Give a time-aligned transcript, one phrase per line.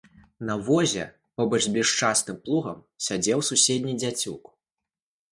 [0.49, 1.01] На возе,
[1.41, 4.49] побач з блішчастым плугам сядзеў суседні дзяцюк.